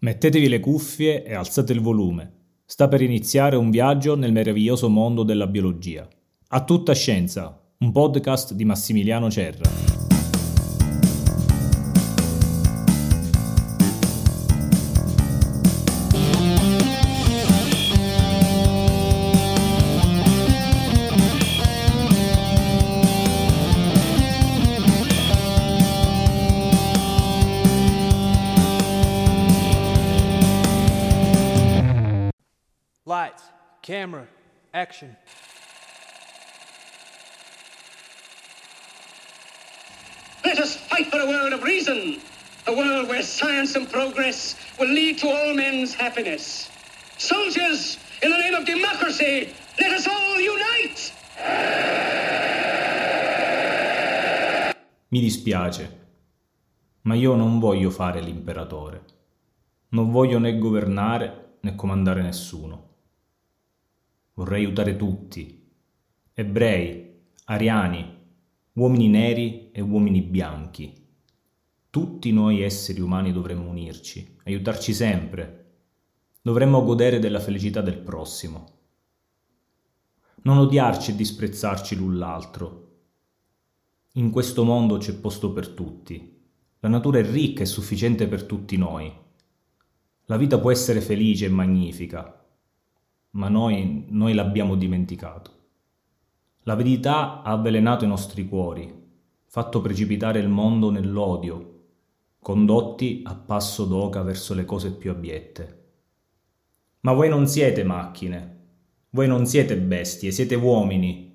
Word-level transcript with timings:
Mettetevi 0.00 0.48
le 0.48 0.60
cuffie 0.60 1.24
e 1.24 1.34
alzate 1.34 1.72
il 1.72 1.80
volume. 1.80 2.32
Sta 2.64 2.86
per 2.86 3.02
iniziare 3.02 3.56
un 3.56 3.68
viaggio 3.70 4.14
nel 4.14 4.30
meraviglioso 4.30 4.88
mondo 4.88 5.24
della 5.24 5.48
biologia. 5.48 6.06
A 6.50 6.62
tutta 6.62 6.94
scienza, 6.94 7.60
un 7.78 7.90
podcast 7.90 8.52
di 8.52 8.64
Massimiliano 8.64 9.28
Cerra. 9.28 10.07
Action. 34.78 35.16
Let 40.44 40.58
us 40.58 40.76
fight 40.76 41.06
for 41.10 41.18
a 41.20 41.26
world 41.26 41.52
of 41.52 41.62
reason, 41.64 42.20
a 42.66 42.72
world 42.72 43.08
where 43.08 43.22
science 43.22 43.74
and 43.76 43.90
progress 43.90 44.54
will 44.78 44.88
lead 44.88 45.18
to 45.18 45.26
all 45.28 45.54
men's 45.54 45.94
happiness. 45.94 46.70
Soldiers, 47.18 47.98
in 48.22 48.30
the 48.30 48.38
name 48.38 48.54
of 48.54 48.64
democracy, 48.64 49.52
let 49.80 49.92
us 49.92 50.06
all 50.06 50.38
unite! 50.40 51.12
Mi 55.10 55.20
dispiace, 55.20 56.06
ma 57.02 57.14
io 57.14 57.34
non 57.34 57.58
voglio 57.58 57.90
fare 57.90 58.20
l'imperatore. 58.20 59.04
Non 59.90 60.10
voglio 60.12 60.38
né 60.38 60.56
governare 60.58 61.56
né 61.62 61.74
comandare 61.74 62.22
nessuno. 62.22 62.87
Vorrei 64.38 64.64
aiutare 64.64 64.94
tutti, 64.94 65.68
ebrei, 66.32 67.22
ariani, 67.46 68.18
uomini 68.74 69.08
neri 69.08 69.72
e 69.72 69.80
uomini 69.80 70.22
bianchi. 70.22 70.94
Tutti 71.90 72.30
noi 72.30 72.62
esseri 72.62 73.00
umani 73.00 73.32
dovremmo 73.32 73.68
unirci, 73.68 74.36
aiutarci 74.44 74.94
sempre. 74.94 75.72
Dovremmo 76.40 76.84
godere 76.84 77.18
della 77.18 77.40
felicità 77.40 77.80
del 77.80 77.98
prossimo. 77.98 78.78
Non 80.42 80.58
odiarci 80.58 81.10
e 81.10 81.16
disprezzarci 81.16 81.96
l'un 81.96 82.16
l'altro. 82.16 82.98
In 84.12 84.30
questo 84.30 84.62
mondo 84.62 84.98
c'è 84.98 85.14
posto 85.14 85.50
per 85.50 85.70
tutti. 85.70 86.40
La 86.78 86.88
natura 86.88 87.18
è 87.18 87.28
ricca 87.28 87.62
e 87.62 87.66
sufficiente 87.66 88.28
per 88.28 88.44
tutti 88.44 88.76
noi. 88.76 89.12
La 90.26 90.36
vita 90.36 90.60
può 90.60 90.70
essere 90.70 91.00
felice 91.00 91.46
e 91.46 91.50
magnifica, 91.50 92.37
ma 93.30 93.48
noi, 93.48 94.06
noi 94.08 94.34
l'abbiamo 94.34 94.74
dimenticato. 94.74 95.50
La 96.62 96.74
verità 96.74 97.42
ha 97.42 97.52
avvelenato 97.52 98.04
i 98.04 98.08
nostri 98.08 98.46
cuori, 98.48 99.06
fatto 99.46 99.80
precipitare 99.80 100.38
il 100.38 100.48
mondo 100.48 100.90
nell'odio, 100.90 101.76
condotti 102.40 103.22
a 103.24 103.34
passo 103.34 103.84
d'oca 103.84 104.22
verso 104.22 104.54
le 104.54 104.64
cose 104.64 104.92
più 104.92 105.10
abiette. 105.10 105.76
Ma 107.00 107.12
voi 107.12 107.28
non 107.28 107.46
siete 107.46 107.84
macchine, 107.84 108.56
voi 109.10 109.26
non 109.26 109.46
siete 109.46 109.76
bestie, 109.76 110.30
siete 110.30 110.54
uomini. 110.54 111.26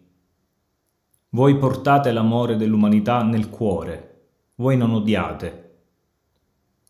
Voi 1.30 1.58
portate 1.58 2.12
l'amore 2.12 2.56
dell'umanità 2.56 3.24
nel 3.24 3.50
cuore, 3.50 4.28
voi 4.56 4.78
non 4.78 4.92
odiate. 4.92 5.62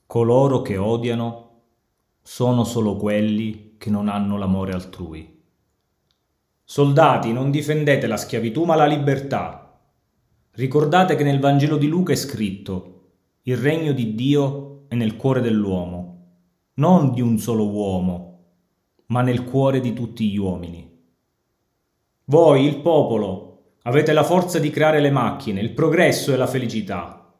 Coloro 0.05 0.61
che 0.61 0.77
odiano 0.77 1.61
sono 2.21 2.63
solo 2.65 2.97
quelli 2.97 3.72
che 3.83 3.89
non 3.89 4.07
hanno 4.07 4.37
l'amore 4.37 4.71
altrui. 4.71 5.41
Soldati, 6.63 7.33
non 7.33 7.51
difendete 7.51 8.07
la 8.07 8.15
schiavitù 8.15 8.63
ma 8.63 8.75
la 8.75 8.85
libertà. 8.85 9.77
Ricordate 10.51 11.15
che 11.15 11.23
nel 11.25 11.41
Vangelo 11.41 11.75
di 11.75 11.87
Luca 11.87 12.13
è 12.13 12.15
scritto 12.15 13.09
il 13.41 13.57
regno 13.57 13.91
di 13.91 14.15
Dio 14.15 14.85
è 14.87 14.95
nel 14.95 15.17
cuore 15.17 15.41
dell'uomo, 15.41 16.27
non 16.75 17.11
di 17.11 17.19
un 17.19 17.37
solo 17.37 17.67
uomo, 17.67 18.45
ma 19.07 19.21
nel 19.21 19.43
cuore 19.43 19.81
di 19.81 19.91
tutti 19.91 20.29
gli 20.29 20.37
uomini. 20.37 20.89
Voi, 22.23 22.65
il 22.65 22.77
popolo, 22.77 23.73
avete 23.81 24.13
la 24.13 24.23
forza 24.23 24.59
di 24.59 24.69
creare 24.69 25.01
le 25.01 25.11
macchine, 25.11 25.59
il 25.59 25.73
progresso 25.73 26.31
e 26.31 26.37
la 26.37 26.47
felicità. 26.47 27.35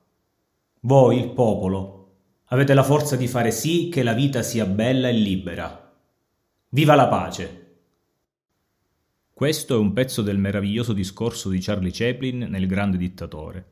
Voi, 0.81 1.19
il 1.19 1.29
popolo, 1.29 2.15
avete 2.47 2.73
la 2.73 2.83
forza 2.83 3.15
di 3.15 3.27
fare 3.29 3.51
sì 3.51 3.87
che 3.87 4.03
la 4.03 4.11
vita 4.11 4.41
sia 4.41 4.65
bella 4.65 5.07
e 5.07 5.13
libera. 5.13 5.82
Viva 6.73 6.95
la 6.95 7.07
pace! 7.07 7.75
Questo 9.31 9.75
è 9.75 9.77
un 9.77 9.93
pezzo 9.93 10.23
del 10.23 10.39
meraviglioso 10.39 10.91
discorso 10.91 11.49
di 11.49 11.59
Charlie 11.59 11.91
Chaplin 11.93 12.47
nel 12.49 12.65
Grande 12.65 12.97
Dittatore, 12.97 13.65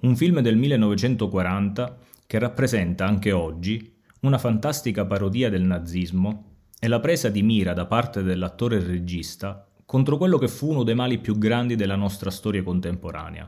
un 0.00 0.16
film 0.16 0.40
del 0.40 0.56
1940 0.56 1.98
che 2.26 2.38
rappresenta 2.38 3.04
anche 3.04 3.32
oggi 3.32 3.96
una 4.20 4.38
fantastica 4.38 5.04
parodia 5.04 5.50
del 5.50 5.60
nazismo 5.60 6.60
e 6.80 6.88
la 6.88 7.00
presa 7.00 7.28
di 7.28 7.42
mira 7.42 7.74
da 7.74 7.84
parte 7.84 8.22
dell'attore 8.22 8.78
e 8.78 8.82
regista 8.82 9.68
contro 9.84 10.16
quello 10.16 10.38
che 10.38 10.48
fu 10.48 10.70
uno 10.70 10.84
dei 10.84 10.94
mali 10.94 11.18
più 11.18 11.36
grandi 11.36 11.76
della 11.76 11.96
nostra 11.96 12.30
storia 12.30 12.62
contemporanea. 12.62 13.46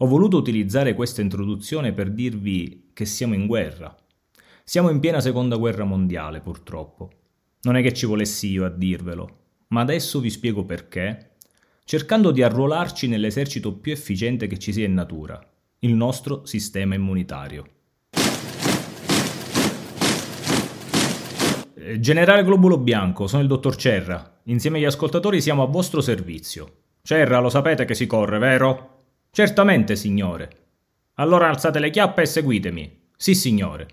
Ho 0.00 0.06
voluto 0.06 0.36
utilizzare 0.36 0.92
questa 0.92 1.22
introduzione 1.22 1.94
per 1.94 2.10
dirvi 2.10 2.90
che 2.92 3.06
siamo 3.06 3.32
in 3.32 3.46
guerra. 3.46 3.96
Siamo 4.64 4.90
in 4.90 5.00
piena 5.00 5.20
seconda 5.20 5.56
guerra 5.56 5.84
mondiale, 5.84 6.42
purtroppo 6.42 7.12
non 7.62 7.76
è 7.76 7.82
che 7.82 7.92
ci 7.92 8.06
volessi 8.06 8.50
io 8.50 8.64
a 8.64 8.68
dirvelo, 8.68 9.38
ma 9.68 9.82
adesso 9.82 10.18
vi 10.18 10.30
spiego 10.30 10.64
perché, 10.64 11.36
cercando 11.84 12.30
di 12.30 12.42
arruolarci 12.42 13.06
nell'esercito 13.06 13.74
più 13.74 13.92
efficiente 13.92 14.46
che 14.46 14.58
ci 14.58 14.72
sia 14.72 14.86
in 14.86 14.94
natura, 14.94 15.40
il 15.80 15.94
nostro 15.94 16.44
sistema 16.44 16.94
immunitario. 16.94 17.66
Eh, 21.74 22.00
Generale 22.00 22.44
Globulo 22.44 22.78
Bianco, 22.78 23.26
sono 23.26 23.42
il 23.42 23.48
dottor 23.48 23.76
Cerra. 23.76 24.40
Insieme 24.44 24.78
agli 24.78 24.84
ascoltatori 24.84 25.40
siamo 25.40 25.62
a 25.62 25.66
vostro 25.66 26.00
servizio. 26.00 26.80
Cerra, 27.02 27.38
lo 27.38 27.48
sapete 27.48 27.84
che 27.84 27.94
si 27.94 28.06
corre, 28.06 28.38
vero? 28.38 29.04
Certamente, 29.30 29.94
signore. 29.94 30.50
Allora 31.14 31.48
alzate 31.48 31.78
le 31.78 31.90
chiappe 31.90 32.22
e 32.22 32.26
seguitemi. 32.26 33.00
Sì, 33.16 33.34
signore. 33.34 33.88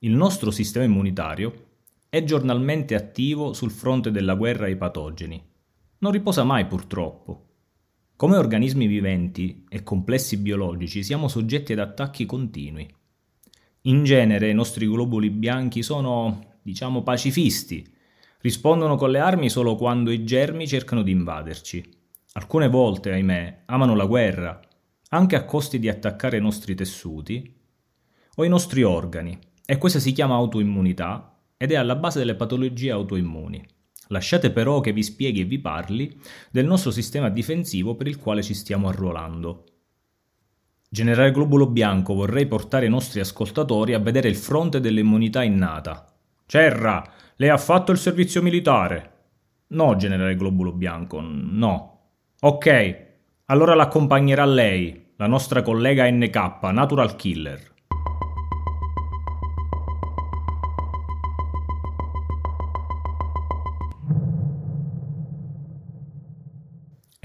Il 0.00 0.12
nostro 0.12 0.50
sistema 0.50 0.84
immunitario 0.86 1.68
è 2.10 2.24
giornalmente 2.24 2.96
attivo 2.96 3.52
sul 3.52 3.70
fronte 3.70 4.10
della 4.10 4.34
guerra 4.34 4.64
ai 4.64 4.76
patogeni. 4.76 5.40
Non 5.98 6.10
riposa 6.10 6.42
mai 6.42 6.66
purtroppo. 6.66 7.46
Come 8.16 8.36
organismi 8.36 8.88
viventi 8.88 9.64
e 9.68 9.84
complessi 9.84 10.36
biologici 10.38 11.04
siamo 11.04 11.28
soggetti 11.28 11.72
ad 11.72 11.78
attacchi 11.78 12.26
continui. 12.26 12.92
In 13.82 14.02
genere 14.02 14.50
i 14.50 14.54
nostri 14.54 14.88
globuli 14.88 15.30
bianchi 15.30 15.84
sono, 15.84 16.56
diciamo, 16.62 17.04
pacifisti, 17.04 17.88
rispondono 18.40 18.96
con 18.96 19.12
le 19.12 19.20
armi 19.20 19.48
solo 19.48 19.76
quando 19.76 20.10
i 20.10 20.24
germi 20.24 20.66
cercano 20.66 21.02
di 21.02 21.12
invaderci. 21.12 21.98
Alcune 22.32 22.68
volte, 22.68 23.12
ahimè, 23.12 23.62
amano 23.66 23.94
la 23.94 24.06
guerra, 24.06 24.60
anche 25.10 25.36
a 25.36 25.44
costi 25.44 25.78
di 25.78 25.88
attaccare 25.88 26.38
i 26.38 26.42
nostri 26.42 26.74
tessuti 26.74 27.56
o 28.34 28.44
i 28.44 28.48
nostri 28.48 28.82
organi, 28.82 29.38
e 29.64 29.78
questa 29.78 30.00
si 30.00 30.10
chiama 30.10 30.34
autoimmunità 30.34 31.39
ed 31.62 31.72
è 31.72 31.74
alla 31.74 31.94
base 31.94 32.18
delle 32.20 32.36
patologie 32.36 32.90
autoimmuni. 32.90 33.62
Lasciate 34.08 34.50
però 34.50 34.80
che 34.80 34.94
vi 34.94 35.02
spieghi 35.02 35.42
e 35.42 35.44
vi 35.44 35.58
parli 35.58 36.18
del 36.50 36.64
nostro 36.64 36.90
sistema 36.90 37.28
difensivo 37.28 37.96
per 37.96 38.06
il 38.06 38.16
quale 38.16 38.42
ci 38.42 38.54
stiamo 38.54 38.88
arruolando. 38.88 39.64
Generale 40.88 41.32
Globulo 41.32 41.66
Bianco, 41.66 42.14
vorrei 42.14 42.46
portare 42.46 42.86
i 42.86 42.88
nostri 42.88 43.20
ascoltatori 43.20 43.92
a 43.92 43.98
vedere 43.98 44.30
il 44.30 44.36
fronte 44.36 44.80
dell'immunità 44.80 45.42
innata. 45.42 46.10
Cerra, 46.46 47.06
lei 47.36 47.50
ha 47.50 47.58
fatto 47.58 47.92
il 47.92 47.98
servizio 47.98 48.40
militare. 48.40 49.12
No, 49.68 49.96
generale 49.96 50.36
Globulo 50.36 50.72
Bianco, 50.72 51.20
no. 51.20 51.98
Ok, 52.40 53.06
allora 53.44 53.74
l'accompagnerà 53.74 54.46
lei, 54.46 55.08
la 55.16 55.26
nostra 55.26 55.60
collega 55.60 56.10
NK, 56.10 56.62
Natural 56.72 57.16
Killer. 57.16 57.70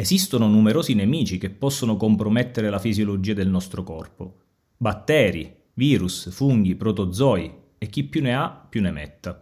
Esistono 0.06 0.48
numerosi 0.48 0.94
nemici 0.94 1.40
che 1.40 1.50
possono 1.50 1.98
compromettere 1.98 2.70
la 2.70 2.78
fisiologia 2.78 3.34
del 3.34 3.50
nostro 3.50 3.82
corpo. 3.82 4.42
Batteri, 4.78 5.52
virus, 5.74 6.30
funghi, 6.30 6.76
protozoi 6.76 7.52
e 7.80 7.88
chi 7.88 8.04
più 8.04 8.22
ne 8.22 8.36
ha 8.36 8.52
più 8.70 8.82
ne 8.82 8.92
metta. 8.92 9.42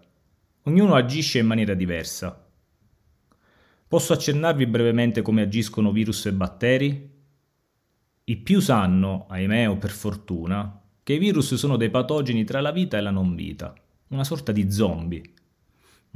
Ognuno 0.62 0.96
agisce 0.96 1.40
in 1.40 1.48
maniera 1.48 1.74
diversa. 1.74 2.50
Posso 3.86 4.14
accennarvi 4.14 4.66
brevemente 4.66 5.22
come 5.22 5.42
agiscono 5.42 5.92
virus 5.92 6.28
e 6.28 6.32
batteri? 6.32 7.12
I 8.24 8.38
più 8.38 8.62
sanno, 8.62 9.26
ahimè 9.28 9.68
o 9.68 9.76
per 9.76 9.92
fortuna, 9.92 10.82
che 11.04 11.12
i 11.12 11.20
virus 11.20 11.56
sono 11.56 11.76
dei 11.76 11.90
patogeni 11.90 12.46
tra 12.46 12.62
la 12.62 12.72
vita 12.72 12.98
e 12.98 13.02
la 13.02 13.12
non 13.12 13.36
vita, 13.36 13.74
una 14.08 14.24
sorta 14.24 14.54
di 14.54 14.72
zombie. 14.72 15.24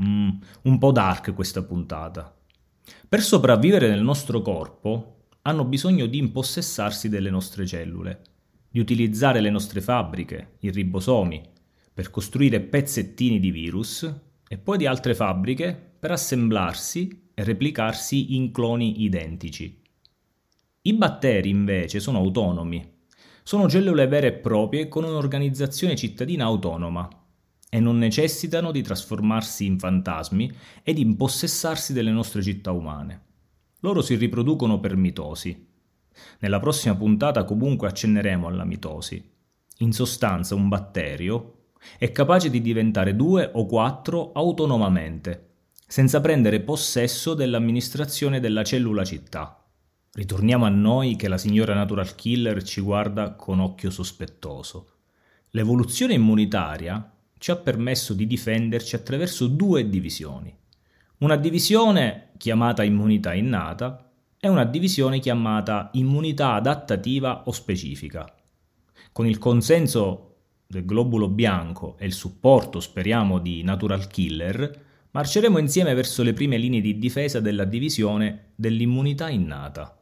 Mm, 0.01 0.29
un 0.61 0.77
po' 0.77 0.93
dark 0.93 1.33
questa 1.33 1.63
puntata. 1.63 2.36
Per 3.09 3.21
sopravvivere 3.21 3.87
nel 3.87 4.01
nostro 4.01 4.41
corpo 4.41 5.27
hanno 5.43 5.63
bisogno 5.63 6.07
di 6.07 6.17
impossessarsi 6.17 7.07
delle 7.07 7.29
nostre 7.29 7.65
cellule, 7.65 8.19
di 8.69 8.79
utilizzare 8.79 9.39
le 9.39 9.49
nostre 9.49 9.79
fabbriche, 9.79 10.57
i 10.59 10.71
ribosomi, 10.71 11.41
per 11.93 12.09
costruire 12.09 12.59
pezzettini 12.59 13.39
di 13.39 13.49
virus 13.49 14.13
e 14.45 14.57
poi 14.57 14.77
di 14.77 14.85
altre 14.85 15.15
fabbriche 15.15 15.73
per 15.97 16.11
assemblarsi 16.11 17.29
e 17.33 17.43
replicarsi 17.45 18.35
in 18.35 18.51
cloni 18.51 19.01
identici. 19.03 19.81
I 20.81 20.93
batteri 20.93 21.49
invece 21.49 22.01
sono 22.01 22.17
autonomi, 22.17 22.95
sono 23.41 23.69
cellule 23.69 24.05
vere 24.07 24.27
e 24.27 24.33
proprie 24.33 24.89
con 24.89 25.05
un'organizzazione 25.05 25.95
cittadina 25.95 26.43
autonoma 26.43 27.07
e 27.69 27.79
non 27.79 27.97
necessitano 27.97 28.71
di 28.71 28.81
trasformarsi 28.81 29.65
in 29.65 29.77
fantasmi 29.77 30.51
e 30.83 30.93
di 30.93 31.01
impossessarsi 31.01 31.93
delle 31.93 32.11
nostre 32.11 32.41
città 32.41 32.71
umane. 32.71 33.25
Loro 33.81 34.01
si 34.01 34.15
riproducono 34.15 34.79
per 34.79 34.95
mitosi. 34.95 35.65
Nella 36.39 36.59
prossima 36.59 36.95
puntata 36.95 37.43
comunque 37.43 37.87
accenneremo 37.87 38.47
alla 38.47 38.65
mitosi. 38.65 39.23
In 39.79 39.93
sostanza 39.93 40.55
un 40.55 40.67
batterio 40.67 41.53
è 41.97 42.11
capace 42.11 42.49
di 42.49 42.61
diventare 42.61 43.15
due 43.15 43.49
o 43.53 43.65
quattro 43.65 44.31
autonomamente, 44.31 45.49
senza 45.85 46.19
prendere 46.21 46.61
possesso 46.61 47.33
dell'amministrazione 47.33 48.39
della 48.39 48.63
cellula 48.63 49.05
città. 49.05 49.63
Ritorniamo 50.11 50.65
a 50.65 50.69
noi 50.69 51.15
che 51.15 51.27
la 51.27 51.37
signora 51.37 51.75
Natural 51.75 52.15
Killer 52.15 52.63
ci 52.63 52.81
guarda 52.81 53.33
con 53.33 53.59
occhio 53.59 53.91
sospettoso. 53.91 54.93
L'evoluzione 55.51 56.15
immunitaria 56.15 57.16
ci 57.37 57.51
ha 57.51 57.55
permesso 57.55 58.13
di 58.13 58.27
difenderci 58.27 58.95
attraverso 58.95 59.47
due 59.47 59.89
divisioni. 59.89 60.55
Una 61.19 61.35
divisione 61.35 62.29
chiamata 62.37 62.83
immunità 62.83 63.33
innata 63.33 64.11
e 64.39 64.47
una 64.47 64.65
divisione 64.65 65.19
chiamata 65.19 65.89
immunità 65.93 66.53
adattativa 66.53 67.43
o 67.45 67.51
specifica. 67.51 68.31
Con 69.11 69.25
il 69.25 69.37
consenso 69.37 70.35
del 70.67 70.85
globulo 70.85 71.27
bianco 71.27 71.97
e 71.97 72.05
il 72.05 72.13
supporto, 72.13 72.79
speriamo, 72.79 73.39
di 73.39 73.63
Natural 73.63 74.07
Killer, 74.07 74.85
marceremo 75.11 75.57
insieme 75.57 75.93
verso 75.93 76.21
le 76.21 76.33
prime 76.33 76.57
linee 76.57 76.81
di 76.81 76.99
difesa 76.99 77.39
della 77.39 77.65
divisione 77.65 78.51
dell'immunità 78.55 79.29
innata. 79.29 79.97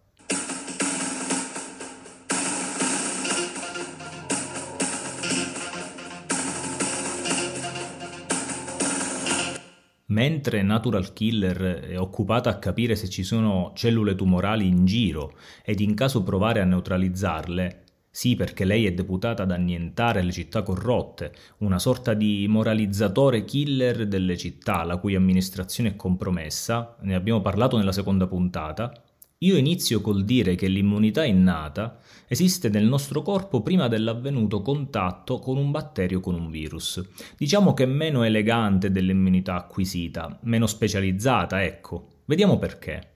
Mentre 10.16 10.62
Natural 10.62 11.12
Killer 11.12 11.58
è 11.90 12.00
occupata 12.00 12.50
a 12.50 12.58
capire 12.58 12.96
se 12.96 13.10
ci 13.10 13.22
sono 13.22 13.74
cellule 13.76 14.16
tumorali 14.16 14.66
in 14.66 14.86
giro 14.86 15.34
ed 15.62 15.82
in 15.82 15.94
caso 15.94 16.24
provare 16.24 16.62
a 16.62 16.64
neutralizzarle, 16.64 17.84
sì, 18.10 18.38
perché 18.38 18.64
lei 18.64 18.86
è 18.86 18.94
deputata 18.94 19.44
ad 19.44 19.52
annientare 19.52 20.24
le 20.24 20.32
città 20.32 20.64
corrotte, 20.64 21.34
una 21.58 21.80
sorta 21.80 22.14
di 22.14 22.46
moralizzatore 22.48 23.44
killer 23.44 24.08
delle 24.08 24.38
città, 24.38 24.86
la 24.86 24.96
cui 24.96 25.16
amministrazione 25.16 25.90
è 25.90 25.96
compromessa, 25.98 26.96
ne 27.02 27.14
abbiamo 27.14 27.42
parlato 27.42 27.76
nella 27.76 27.92
seconda 27.92 28.26
puntata. 28.26 28.94
Io 29.40 29.58
inizio 29.58 30.00
col 30.00 30.24
dire 30.24 30.56
che 30.56 30.70
l'immunità 30.70 31.26
innata 31.26 32.00
esiste 32.26 32.70
nel 32.70 32.86
nostro 32.86 33.22
corpo 33.22 33.62
prima 33.62 33.90
dell'avvenuto 33.90 34.62
contatto 34.62 35.40
con 35.40 35.58
un 35.58 35.72
batterio 35.72 36.22
con 36.22 36.36
un 36.36 36.50
virus. 36.50 37.04
Diciamo 37.38 37.74
che 37.74 37.84
è 37.84 37.86
meno 37.86 38.24
elegante 38.24 38.92
dell'immunità 38.92 39.56
acquisita, 39.56 40.40
meno 40.44 40.68
specializzata, 40.68 41.66
ecco. 41.66 42.22
Vediamo 42.24 42.58
perché. 42.58 43.16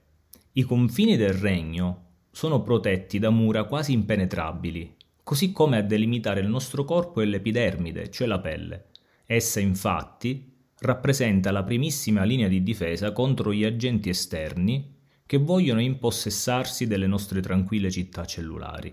I 0.52 0.62
confini 0.62 1.16
del 1.16 1.32
regno 1.32 2.08
sono 2.30 2.60
protetti 2.60 3.18
da 3.18 3.30
mura 3.30 3.64
quasi 3.64 3.94
impenetrabili, 3.94 4.96
così 5.22 5.52
come 5.52 5.78
a 5.78 5.82
delimitare 5.82 6.40
il 6.40 6.48
nostro 6.48 6.84
corpo 6.84 7.22
è 7.22 7.24
l'epidermide, 7.24 8.10
cioè 8.10 8.26
la 8.26 8.40
pelle. 8.40 8.88
Essa 9.24 9.58
infatti 9.58 10.52
rappresenta 10.80 11.50
la 11.50 11.62
primissima 11.62 12.24
linea 12.24 12.48
di 12.48 12.62
difesa 12.62 13.12
contro 13.12 13.54
gli 13.54 13.64
agenti 13.64 14.10
esterni 14.10 14.98
che 15.30 15.38
vogliono 15.38 15.80
impossessarsi 15.80 16.88
delle 16.88 17.06
nostre 17.06 17.40
tranquille 17.40 17.88
città 17.88 18.24
cellulari. 18.24 18.92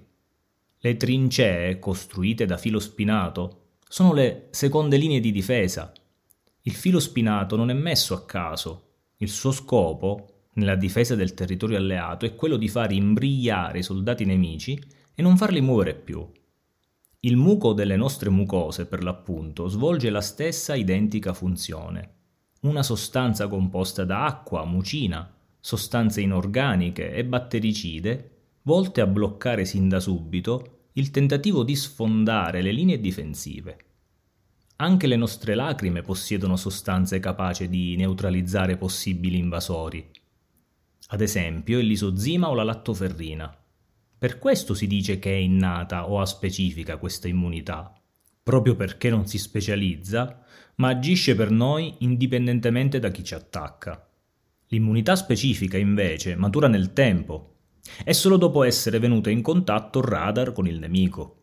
Le 0.77 0.95
trincee, 0.95 1.79
costruite 1.79 2.45
da 2.45 2.57
filo 2.57 2.77
spinato, 2.77 3.69
sono 3.89 4.13
le 4.13 4.49
seconde 4.51 4.97
linee 4.97 5.19
di 5.19 5.31
difesa. 5.31 5.91
Il 6.61 6.73
filo 6.73 6.99
spinato 6.99 7.55
non 7.55 7.71
è 7.71 7.73
messo 7.73 8.13
a 8.13 8.23
caso. 8.23 8.89
Il 9.17 9.29
suo 9.29 9.51
scopo 9.51 10.43
nella 10.53 10.75
difesa 10.75 11.15
del 11.15 11.33
territorio 11.33 11.77
alleato 11.77 12.27
è 12.27 12.35
quello 12.35 12.57
di 12.57 12.67
far 12.67 12.91
imbrigliare 12.91 13.79
i 13.79 13.83
soldati 13.83 14.23
nemici 14.23 14.79
e 15.15 15.21
non 15.23 15.37
farli 15.37 15.59
muovere 15.59 15.95
più. 15.95 16.23
Il 17.21 17.35
muco 17.35 17.73
delle 17.73 17.95
nostre 17.95 18.29
mucose, 18.29 18.85
per 18.85 19.01
l'appunto, 19.01 19.69
svolge 19.69 20.11
la 20.11 20.21
stessa 20.21 20.75
identica 20.75 21.33
funzione. 21.33 22.11
Una 22.61 22.83
sostanza 22.83 23.47
composta 23.47 24.05
da 24.05 24.25
acqua, 24.25 24.63
mucina, 24.65 25.31
sostanze 25.59 26.21
inorganiche 26.21 27.13
e 27.13 27.25
battericide, 27.25 28.31
volte 28.63 29.01
a 29.01 29.07
bloccare 29.07 29.65
sin 29.65 29.88
da 29.89 30.00
subito 30.00 30.89
il 30.94 31.12
tentativo 31.12 31.63
di 31.63 31.75
sfondare 31.75 32.62
le 32.62 32.71
linee 32.71 33.00
difensive. 33.00 33.77
Anche 34.77 35.07
le 35.07 35.15
nostre 35.15 35.56
lacrime 35.56 36.01
possiedono 36.01 36.56
sostanze 36.56 37.19
capaci 37.19 37.68
di 37.68 37.95
neutralizzare 37.95 38.77
possibili 38.77 39.38
invasori, 39.38 40.07
ad 41.07 41.21
esempio 41.21 41.80
il 41.80 41.88
lisozima 41.88 42.50
o 42.50 42.54
la 42.54 42.63
lattoferrina. 42.63 43.57
Per 44.19 44.39
questo 44.39 44.74
si 44.74 44.88
dice 44.88 45.19
che 45.19 45.31
è 45.31 45.38
innata 45.38 46.09
o 46.09 46.19
aspecifica 46.19 46.98
questa 46.98 47.27
immunità, 47.27 47.94
proprio 48.42 48.75
perché 48.75 49.09
non 49.09 49.27
si 49.27 49.38
specializza, 49.38 50.44
ma 50.75 50.89
agisce 50.89 51.36
per 51.36 51.51
noi 51.51 51.95
indipendentemente 52.00 53.00
da 53.00 53.09
chi 53.09 53.24
ci 53.24 53.33
attacca. 53.33 54.06
L'immunità 54.67 55.15
specifica 55.15 55.77
invece 55.77 56.35
matura 56.35 56.67
nel 56.67 56.91
tempo 56.93 57.55
e 58.03 58.13
solo 58.13 58.37
dopo 58.37 58.63
essere 58.63 58.99
venuta 58.99 59.29
in 59.29 59.41
contatto 59.41 60.01
radar 60.01 60.51
con 60.51 60.67
il 60.67 60.79
nemico. 60.79 61.33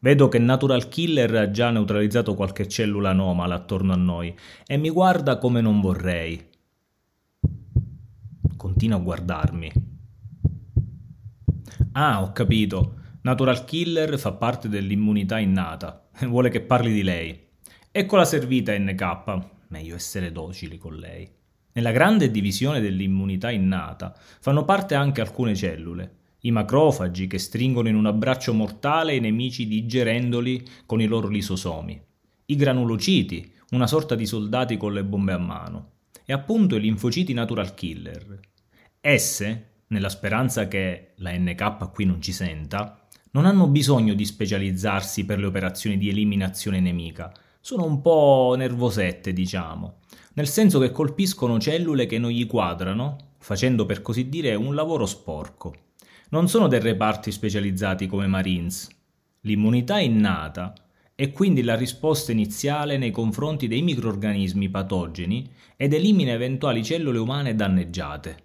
Vedo 0.00 0.28
che 0.28 0.38
Natural 0.38 0.88
Killer 0.88 1.34
ha 1.36 1.50
già 1.50 1.70
neutralizzato 1.70 2.34
qualche 2.34 2.68
cellula 2.68 3.10
anomala 3.10 3.54
attorno 3.54 3.92
a 3.92 3.96
noi 3.96 4.34
e 4.66 4.76
mi 4.76 4.90
guarda 4.90 5.38
come 5.38 5.60
non 5.60 5.80
vorrei, 5.80 6.48
continua 8.56 8.98
a 8.98 9.02
guardarmi. 9.02 9.72
Ah, 11.92 12.22
ho 12.22 12.32
capito. 12.32 12.96
Natural 13.22 13.64
Killer 13.64 14.18
fa 14.18 14.32
parte 14.32 14.68
dell'immunità 14.68 15.38
innata. 15.38 16.08
Vuole 16.26 16.48
che 16.48 16.60
parli 16.60 16.92
di 16.92 17.02
lei. 17.02 17.48
Ecco 17.90 18.16
la 18.16 18.24
servita 18.24 18.76
NK. 18.76 19.46
Meglio 19.68 19.94
essere 19.94 20.32
docili 20.32 20.78
con 20.78 20.96
lei. 20.96 21.40
Nella 21.72 21.90
grande 21.90 22.30
divisione 22.30 22.80
dell'immunità 22.80 23.50
innata 23.50 24.14
fanno 24.40 24.64
parte 24.64 24.94
anche 24.94 25.20
alcune 25.20 25.54
cellule, 25.54 26.16
i 26.40 26.50
macrofagi 26.50 27.26
che 27.26 27.38
stringono 27.38 27.88
in 27.88 27.94
un 27.94 28.06
abbraccio 28.06 28.52
mortale 28.52 29.14
i 29.14 29.20
nemici 29.20 29.66
digerendoli 29.66 30.66
con 30.84 31.00
i 31.00 31.06
loro 31.06 31.28
lisosomi, 31.28 32.00
i 32.46 32.56
granulociti, 32.56 33.52
una 33.70 33.86
sorta 33.86 34.14
di 34.14 34.26
soldati 34.26 34.76
con 34.76 34.92
le 34.92 35.04
bombe 35.04 35.32
a 35.32 35.38
mano, 35.38 35.90
e 36.24 36.32
appunto 36.32 36.76
i 36.76 36.80
linfociti 36.80 37.32
natural 37.32 37.74
killer, 37.74 38.40
Esse, 39.00 39.70
nella 39.88 40.08
speranza 40.08 40.68
che 40.68 41.12
la 41.16 41.32
NK 41.32 41.90
qui 41.92 42.04
non 42.04 42.20
ci 42.20 42.32
senta, 42.32 43.06
non 43.32 43.46
hanno 43.46 43.66
bisogno 43.66 44.14
di 44.14 44.24
specializzarsi 44.24 45.24
per 45.24 45.38
le 45.38 45.46
operazioni 45.46 45.96
di 45.96 46.08
eliminazione 46.08 46.80
nemica, 46.80 47.32
sono 47.60 47.84
un 47.84 48.00
po' 48.00 48.54
nervosette, 48.56 49.32
diciamo, 49.32 50.00
nel 50.34 50.48
senso 50.48 50.78
che 50.78 50.90
colpiscono 50.90 51.58
cellule 51.58 52.06
che 52.06 52.18
non 52.18 52.30
gli 52.30 52.46
quadrano, 52.46 53.34
facendo 53.38 53.86
per 53.86 54.02
così 54.02 54.28
dire 54.28 54.54
un 54.54 54.74
lavoro 54.74 55.06
sporco. 55.06 55.74
Non 56.30 56.48
sono 56.48 56.68
dei 56.68 56.80
reparti 56.80 57.30
specializzati 57.30 58.06
come 58.06 58.26
Marines. 58.26 58.88
L'immunità 59.40 59.98
è 59.98 60.02
innata 60.02 60.72
è 61.14 61.30
quindi 61.30 61.62
la 61.62 61.76
risposta 61.76 62.32
iniziale 62.32 62.96
nei 62.96 63.10
confronti 63.10 63.68
dei 63.68 63.82
microorganismi 63.82 64.70
patogeni 64.70 65.48
ed 65.76 65.92
elimina 65.92 66.32
eventuali 66.32 66.82
cellule 66.82 67.18
umane 67.18 67.54
danneggiate. 67.54 68.44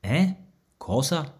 Eh? 0.00 0.36
Cosa? 0.76 1.38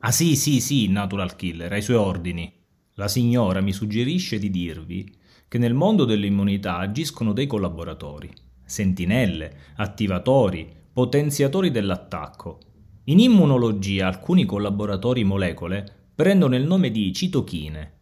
Ah 0.00 0.12
sì, 0.12 0.36
sì, 0.36 0.60
sì, 0.60 0.88
Natural 0.88 1.34
Killer, 1.34 1.72
ai 1.72 1.82
suoi 1.82 1.96
ordini. 1.96 2.50
La 2.94 3.08
signora 3.08 3.60
mi 3.60 3.72
suggerisce 3.72 4.38
di 4.38 4.48
dirvi 4.48 5.17
che 5.48 5.58
nel 5.58 5.74
mondo 5.74 6.04
dell'immunità 6.04 6.76
agiscono 6.76 7.32
dei 7.32 7.46
collaboratori, 7.46 8.30
sentinelle, 8.64 9.56
attivatori, 9.76 10.70
potenziatori 10.92 11.70
dell'attacco. 11.70 12.58
In 13.04 13.18
immunologia 13.18 14.06
alcuni 14.06 14.44
collaboratori 14.44 15.24
molecole 15.24 16.10
prendono 16.14 16.54
il 16.54 16.66
nome 16.66 16.90
di 16.90 17.12
citochine. 17.14 17.92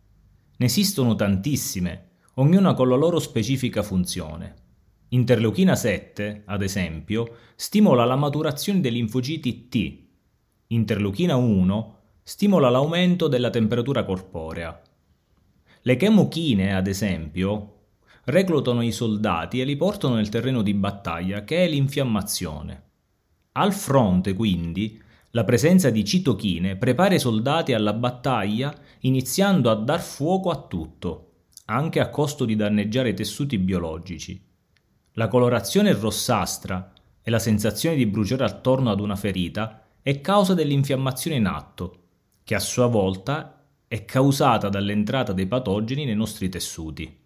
Ne 0.57 0.67
esistono 0.67 1.15
tantissime, 1.15 2.09
ognuna 2.35 2.75
con 2.75 2.89
la 2.89 2.97
loro 2.97 3.21
specifica 3.21 3.83
funzione. 3.83 4.55
Interleuchina 5.11 5.77
7, 5.77 6.43
ad 6.47 6.63
esempio, 6.63 7.37
stimola 7.55 8.05
la 8.05 8.17
maturazione 8.17 8.81
dei 8.81 8.91
linfociti 8.91 9.69
T. 9.69 10.05
Interleuchina 10.69 11.37
1 11.37 11.97
stimola 12.25 12.69
l'aumento 12.71 13.29
della 13.29 13.51
temperatura 13.51 14.05
corporea. 14.05 14.83
Le 15.87 15.95
chemochine, 15.95 16.75
ad 16.75 16.89
esempio, 16.89 17.75
reclutano 18.25 18.83
i 18.83 18.91
soldati 18.91 19.61
e 19.61 19.65
li 19.65 19.77
portano 19.77 20.17
nel 20.17 20.29
terreno 20.29 20.63
di 20.63 20.75
battaglia, 20.75 21.45
che 21.45 21.65
è 21.65 21.69
l'infiammazione. 21.69 22.83
Al 23.53 23.73
fronte, 23.73 24.35
quindi, 24.35 25.01
la 25.31 25.45
presenza 25.45 25.91
di 25.91 26.05
citochine 26.05 26.75
prepara 26.75 27.15
i 27.15 27.21
soldati 27.21 27.73
alla 27.73 27.93
battaglia 27.93 28.77
iniziando 29.03 29.71
a 29.71 29.77
dar 29.77 30.01
fuoco 30.01 30.51
a 30.51 30.61
tutto, 30.67 31.35
anche 31.67 32.01
a 32.01 32.11
costo 32.11 32.45
di 32.45 32.57
danneggiare 32.57 33.11
i 33.11 33.15
tessuti 33.15 33.57
biologici. 33.57 34.45
La 35.13 35.29
colorazione 35.29 35.93
rossastra 35.93 36.93
e 37.23 37.31
la 37.31 37.39
sensazione 37.39 37.95
di 37.95 38.07
bruciare 38.07 38.43
attorno 38.43 38.91
ad 38.91 38.99
una 38.99 39.15
ferita 39.15 39.87
è 40.03 40.21
causa 40.21 40.53
dell'infiammazione 40.53 41.37
in 41.37 41.47
atto, 41.47 41.99
che 42.43 42.57
a 42.57 42.61
sua 42.61 42.87
volta 42.87 43.56
è 43.89 44.05
causata 44.05 44.69
dall'entrata 44.69 45.33
dei 45.33 45.47
patogeni 45.47 46.05
nei 46.05 46.17
nostri 46.17 46.49
tessuti. 46.49 47.25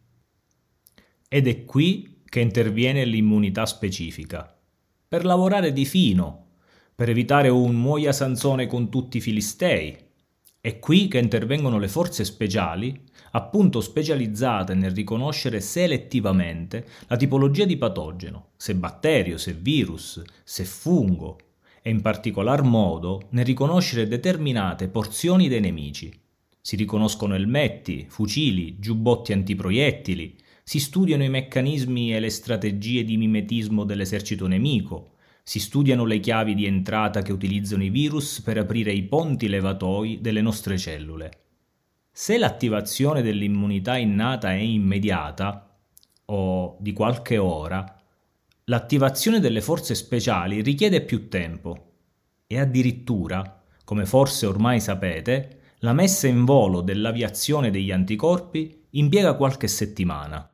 Ed 1.29 1.47
è 1.47 1.65
qui 1.65 2.23
che 2.25 2.41
interviene 2.41 3.05
l'immunità 3.05 3.65
specifica, 3.67 4.57
per 5.09 5.25
lavorare 5.25 5.73
di 5.73 5.85
fino, 5.85 6.49
per 6.95 7.09
evitare 7.09 7.49
un 7.49 7.75
muoia 7.75 8.13
Sansone 8.13 8.67
con 8.67 8.91
tutti 8.91 9.17
i 9.17 9.21
filistei. 9.21 9.97
È 10.61 10.79
qui 10.79 11.09
che 11.09 11.19
intervengono 11.19 11.79
le 11.79 11.89
forze 11.89 12.25
speciali, 12.25 13.05
appunto 13.31 13.81
specializzate 13.81 14.75
nel 14.75 14.91
riconoscere 14.91 15.61
selettivamente 15.61 16.87
la 17.07 17.17
tipologia 17.17 17.65
di 17.65 17.79
patogeno, 17.79 18.51
se 18.57 18.75
batterio, 18.75 19.39
se 19.39 19.55
virus, 19.55 20.23
se 20.45 20.65
fungo, 20.65 21.39
e 21.81 21.89
in 21.89 22.03
particolar 22.03 22.63
modo 22.63 23.29
nel 23.31 23.47
riconoscere 23.47 24.07
determinate 24.07 24.89
porzioni 24.89 25.49
dei 25.49 25.61
nemici. 25.61 26.20
Si 26.61 26.77
riconoscono 26.77 27.35
elmetti, 27.35 28.07
fucili, 28.09 28.79
giubbotti 28.79 29.33
antiproiettili, 29.33 30.37
si 30.63 30.79
studiano 30.79 31.25
i 31.25 31.29
meccanismi 31.29 32.15
e 32.15 32.21
le 32.21 32.31
strategie 32.31 33.03
di 33.03 33.17
mimetismo 33.17 33.85
dell'esercito 33.85 34.47
nemico, 34.47 35.15
si 35.43 35.59
studiano 35.59 36.05
le 36.05 36.21
chiavi 36.21 36.55
di 36.55 36.67
entrata 36.67 37.23
che 37.23 37.33
utilizzano 37.33 37.83
i 37.83 37.89
virus 37.89 38.41
per 38.41 38.59
aprire 38.59 38.93
i 38.93 39.03
ponti 39.03 39.49
levatoi 39.49 40.21
delle 40.21 40.43
nostre 40.43 40.79
cellule. 40.79 41.31
Se 42.13 42.39
l'attivazione 42.39 43.23
dell'immunità 43.23 43.97
innata 43.97 44.53
è 44.53 44.59
immediata, 44.59 45.77
o 46.27 46.77
di 46.79 46.93
qualche 46.93 47.39
ora, 47.39 48.01
l'attivazione 48.65 49.41
delle 49.41 49.61
forze 49.61 49.95
speciali 49.95 50.63
richiede 50.63 51.01
più 51.01 51.29
tempo. 51.29 51.95
E 52.47 52.59
addirittura, 52.59 53.65
come 53.85 54.07
forse 54.07 54.47
ormai 54.47 54.81
sapete, 54.81 55.60
la 55.83 55.95
messa 55.95 56.27
in 56.27 56.45
volo 56.45 56.83
dell'aviazione 56.83 57.71
degli 57.71 57.91
anticorpi 57.91 58.87
impiega 58.91 59.35
qualche 59.35 59.67
settimana. 59.67 60.45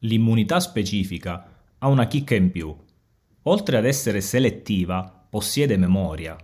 L'immunità 0.00 0.60
specifica 0.60 1.64
ha 1.78 1.88
una 1.88 2.06
chicca 2.06 2.36
in 2.36 2.52
più. 2.52 2.72
Oltre 3.42 3.76
ad 3.76 3.84
essere 3.84 4.20
selettiva, 4.20 5.26
possiede 5.28 5.76
memoria. 5.76 6.36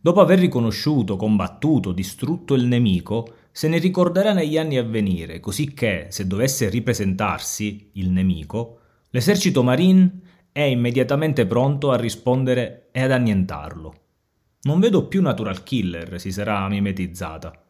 Dopo 0.00 0.20
aver 0.20 0.38
riconosciuto, 0.38 1.16
combattuto, 1.16 1.92
distrutto 1.92 2.54
il 2.54 2.64
nemico, 2.64 3.34
se 3.50 3.66
ne 3.66 3.78
ricorderà 3.78 4.32
negli 4.32 4.56
anni 4.56 4.76
a 4.76 4.84
venire, 4.84 5.40
così 5.40 5.74
che, 5.74 6.06
se 6.10 6.26
dovesse 6.26 6.68
ripresentarsi 6.68 7.90
il 7.94 8.10
nemico, 8.10 8.78
l'esercito 9.10 9.64
marine 9.64 10.20
è 10.52 10.62
immediatamente 10.62 11.46
pronto 11.46 11.90
a 11.90 11.96
rispondere 11.96 12.88
e 12.92 13.02
ad 13.02 13.10
annientarlo. 13.10 13.94
Non 14.62 14.80
vedo 14.80 15.06
più 15.08 15.22
Natural 15.22 15.62
Killer, 15.62 16.20
si 16.20 16.30
sarà 16.30 16.68
mimetizzata. 16.68 17.64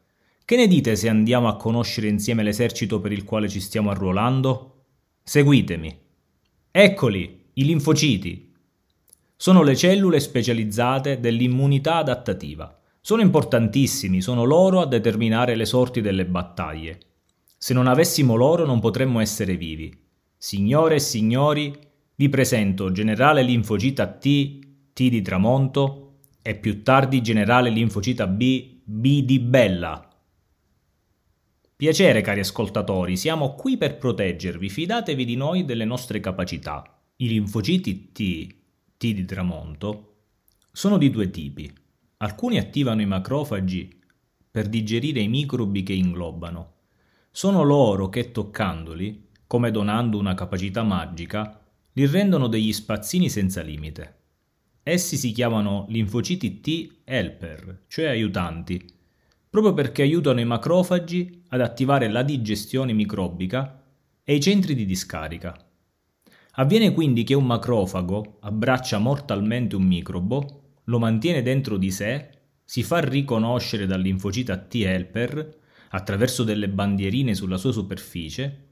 Che 0.44 0.56
ne 0.56 0.66
dite 0.66 0.96
se 0.96 1.08
andiamo 1.08 1.48
a 1.48 1.56
conoscere 1.56 2.08
insieme 2.08 2.42
l'esercito 2.42 3.00
per 3.00 3.12
il 3.12 3.24
quale 3.24 3.48
ci 3.48 3.60
stiamo 3.60 3.90
arruolando? 3.90 4.84
Seguitemi. 5.22 5.98
Eccoli, 6.70 7.50
i 7.54 7.64
linfociti. 7.64 8.47
Sono 9.40 9.62
le 9.62 9.76
cellule 9.76 10.18
specializzate 10.18 11.20
dell'immunità 11.20 11.98
adattativa. 11.98 12.76
Sono 13.00 13.22
importantissimi, 13.22 14.20
sono 14.20 14.42
loro 14.42 14.80
a 14.80 14.86
determinare 14.86 15.54
le 15.54 15.64
sorti 15.64 16.00
delle 16.00 16.26
battaglie. 16.26 16.98
Se 17.56 17.72
non 17.72 17.86
avessimo 17.86 18.34
loro 18.34 18.66
non 18.66 18.80
potremmo 18.80 19.20
essere 19.20 19.56
vivi. 19.56 19.96
Signore 20.36 20.96
e 20.96 20.98
signori, 20.98 21.72
vi 22.16 22.28
presento 22.28 22.90
generale 22.90 23.42
linfocita 23.42 24.08
T, 24.08 24.58
T 24.92 25.08
di 25.08 25.22
tramonto, 25.22 26.14
e 26.42 26.56
più 26.56 26.82
tardi 26.82 27.22
generale 27.22 27.70
linfocita 27.70 28.26
B, 28.26 28.80
B 28.82 29.22
di 29.22 29.38
bella. 29.38 30.04
Piacere 31.76 32.22
cari 32.22 32.40
ascoltatori, 32.40 33.16
siamo 33.16 33.54
qui 33.54 33.76
per 33.76 33.98
proteggervi, 33.98 34.68
fidatevi 34.68 35.24
di 35.24 35.36
noi 35.36 35.60
e 35.60 35.64
delle 35.64 35.84
nostre 35.84 36.18
capacità. 36.18 36.82
I 37.18 37.28
linfociti 37.28 38.10
T, 38.10 38.56
T 38.98 39.12
di 39.12 39.24
tramonto, 39.24 40.16
sono 40.72 40.98
di 40.98 41.08
due 41.08 41.30
tipi. 41.30 41.72
Alcuni 42.16 42.58
attivano 42.58 43.00
i 43.00 43.06
macrofagi 43.06 43.96
per 44.50 44.68
digerire 44.68 45.20
i 45.20 45.28
microbi 45.28 45.84
che 45.84 45.92
inglobano. 45.92 46.72
Sono 47.30 47.62
loro 47.62 48.08
che 48.08 48.32
toccandoli, 48.32 49.28
come 49.46 49.70
donando 49.70 50.18
una 50.18 50.34
capacità 50.34 50.82
magica, 50.82 51.64
li 51.92 52.06
rendono 52.06 52.48
degli 52.48 52.72
spazzini 52.72 53.30
senza 53.30 53.62
limite. 53.62 54.16
Essi 54.82 55.16
si 55.16 55.30
chiamano 55.30 55.86
linfociti 55.90 56.60
T 56.60 57.02
helper, 57.04 57.84
cioè 57.86 58.06
aiutanti, 58.06 58.84
proprio 59.48 59.74
perché 59.74 60.02
aiutano 60.02 60.40
i 60.40 60.44
macrofagi 60.44 61.44
ad 61.50 61.60
attivare 61.60 62.08
la 62.08 62.24
digestione 62.24 62.92
microbica 62.92 63.80
e 64.24 64.34
i 64.34 64.40
centri 64.40 64.74
di 64.74 64.84
discarica. 64.84 65.67
Avviene 66.58 66.92
quindi 66.92 67.22
che 67.22 67.34
un 67.34 67.46
macrofago 67.46 68.38
abbraccia 68.40 68.98
mortalmente 68.98 69.76
un 69.76 69.84
microbo, 69.84 70.62
lo 70.84 70.98
mantiene 70.98 71.40
dentro 71.42 71.76
di 71.76 71.92
sé, 71.92 72.30
si 72.64 72.82
fa 72.82 72.98
riconoscere 72.98 73.86
dall'infocita 73.86 74.56
T-helper 74.56 75.56
attraverso 75.90 76.42
delle 76.42 76.68
bandierine 76.68 77.34
sulla 77.34 77.58
sua 77.58 77.70
superficie, 77.70 78.66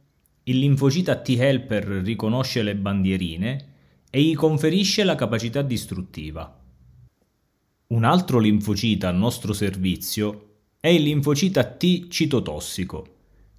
il 0.44 0.58
linfocita 0.58 1.20
T-helper 1.20 1.84
riconosce 1.84 2.62
le 2.62 2.74
bandierine 2.74 3.74
e 4.10 4.20
gli 4.20 4.34
conferisce 4.34 5.04
la 5.04 5.14
capacità 5.14 5.62
distruttiva. 5.62 6.60
Un 7.88 8.02
altro 8.02 8.40
linfocita 8.40 9.08
a 9.08 9.12
nostro 9.12 9.52
servizio 9.52 10.54
è 10.80 10.88
il 10.88 11.02
linfocita 11.02 11.62
T 11.62 12.08
citotossico, 12.08 13.06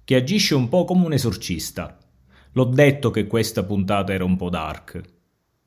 che 0.04 0.16
agisce 0.16 0.54
un 0.54 0.68
po' 0.68 0.84
come 0.84 1.06
un 1.06 1.14
esorcista. 1.14 1.97
L'ho 2.52 2.64
detto 2.64 3.10
che 3.10 3.26
questa 3.26 3.62
puntata 3.62 4.12
era 4.12 4.24
un 4.24 4.36
po' 4.36 4.48
dark. 4.48 5.00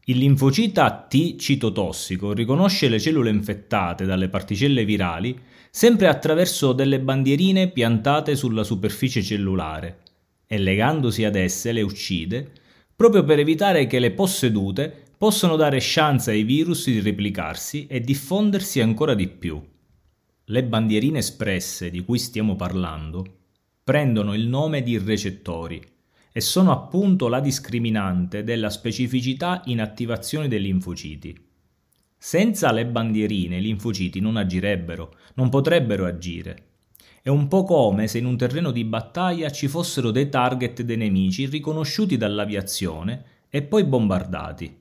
Il 0.06 0.18
linfocita 0.18 1.06
T 1.08 1.36
citotossico 1.38 2.34
riconosce 2.34 2.90
le 2.90 3.00
cellule 3.00 3.30
infettate 3.30 4.06
dalle 4.06 4.30
particelle 4.30 4.84
virali 4.84 5.40
sempre 5.70 6.08
attraverso 6.08 6.74
delle 6.74 7.00
bandierine 7.00 7.70
piantate 7.70 8.36
sulla 8.36 8.64
superficie 8.64 9.22
cellulare 9.22 10.00
e 10.48 10.58
legandosi 10.58 11.24
ad 11.24 11.36
esse 11.36 11.72
le 11.72 11.82
uccide 11.82 12.52
proprio 12.96 13.24
per 13.24 13.40
evitare 13.40 13.88
che 13.88 14.00
le 14.00 14.12
possedute 14.12 14.94
possano 15.18 15.56
dare 15.56 15.78
chance 15.80 16.32
ai 16.32 16.44
virus 16.44 16.86
di 16.86 17.00
replicarsi 17.00 17.88
e 17.88 18.02
diffondersi 18.02 18.82
ancora 18.82 19.14
di 19.14 19.28
più. 19.28 19.62
Le 20.46 20.64
bandierine 20.64 21.20
espresse 21.20 21.90
di 21.90 22.04
cui 22.04 22.18
stiamo 22.18 22.56
parlando 22.56 23.26
prendono 23.84 24.34
il 24.34 24.48
nome 24.48 24.84
di 24.84 24.98
recettori 24.98 25.82
e 26.32 26.42
sono 26.42 26.72
appunto 26.72 27.28
la 27.28 27.40
discriminante 27.40 28.44
della 28.44 28.70
specificità 28.70 29.62
in 29.66 29.82
attivazione 29.82 30.48
dei 30.48 30.62
linfociti. 30.62 31.50
Senza 32.18 32.72
le 32.72 32.86
bandierine 32.86 33.58
i 33.58 33.62
linfociti 33.62 34.20
non 34.20 34.38
agirebbero, 34.38 35.16
non 35.36 35.50
potrebbero 35.50 36.06
agire. 36.06 36.66
È 37.22 37.30
un 37.30 37.48
po' 37.48 37.64
come 37.64 38.08
se 38.08 38.18
in 38.20 38.26
un 38.26 38.38
terreno 38.38 38.72
di 38.72 38.84
battaglia 38.84 39.50
ci 39.52 39.68
fossero 39.68 40.12
dei 40.12 40.30
target 40.30 40.82
dei 40.82 40.98
nemici 40.98 41.46
riconosciuti 41.48 42.18
dall'aviazione 42.18 43.24
e 43.50 43.64
poi 43.64 43.84
bombardati. 43.84 44.80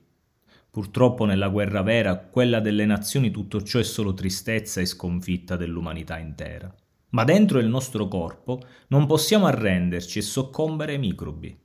Purtroppo 0.71 1.25
nella 1.25 1.49
guerra 1.49 1.81
vera, 1.81 2.17
quella 2.17 2.59
delle 2.61 2.85
nazioni, 2.85 3.29
tutto 3.29 3.61
ciò 3.61 3.77
è 3.79 3.83
solo 3.83 4.13
tristezza 4.13 4.79
e 4.79 4.85
sconfitta 4.85 5.57
dell'umanità 5.57 6.17
intera. 6.17 6.73
Ma 7.11 7.23
dentro 7.23 7.59
il 7.59 7.67
nostro 7.67 8.07
corpo 8.07 8.61
non 8.87 9.05
possiamo 9.05 9.45
arrenderci 9.45 10.19
e 10.19 10.21
soccombere 10.21 10.93
ai 10.93 10.99
microbi. 10.99 11.57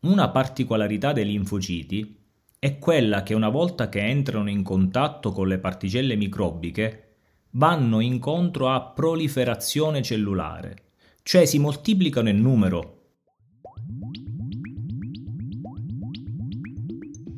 Una 0.00 0.30
particolarità 0.30 1.12
dei 1.12 1.26
linfociti 1.26 2.16
è 2.58 2.78
quella 2.78 3.22
che 3.22 3.34
una 3.34 3.48
volta 3.48 3.88
che 3.88 4.00
entrano 4.00 4.50
in 4.50 4.62
contatto 4.62 5.32
con 5.32 5.46
le 5.46 5.58
particelle 5.58 6.16
microbiche 6.16 7.16
vanno 7.50 8.00
incontro 8.00 8.68
a 8.68 8.82
proliferazione 8.82 10.02
cellulare, 10.02 10.76
cioè 11.22 11.44
si 11.44 11.58
moltiplicano 11.58 12.28
in 12.28 12.40
numero. 12.40 12.94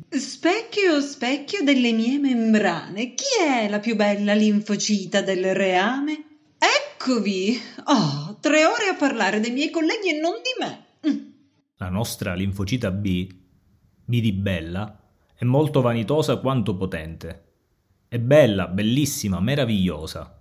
Specchio, 0.09 0.99
specchio 0.99 1.63
delle 1.63 1.91
mie 1.91 2.17
membrane, 2.17 3.13
chi 3.13 3.43
è 3.47 3.69
la 3.69 3.79
più 3.79 3.95
bella 3.95 4.33
linfocita 4.33 5.21
del 5.21 5.53
reame? 5.53 6.30
Eccovi! 7.03 7.59
Oh, 7.85 8.37
tre 8.39 8.63
ore 8.63 8.89
a 8.91 8.95
parlare 8.95 9.39
dei 9.39 9.49
miei 9.49 9.71
colleghi 9.71 10.09
e 10.09 10.19
non 10.19 10.33
di 10.33 10.51
me. 10.59 10.85
Mm. 11.09 11.29
La 11.77 11.89
nostra 11.89 12.35
linfocita 12.35 12.91
B, 12.91 13.27
B 14.05 14.21
di 14.21 14.31
bella, 14.31 15.01
è 15.35 15.43
molto 15.43 15.81
vanitosa 15.81 16.37
quanto 16.37 16.75
potente. 16.75 17.45
È 18.07 18.19
bella, 18.19 18.67
bellissima, 18.67 19.39
meravigliosa. 19.39 20.39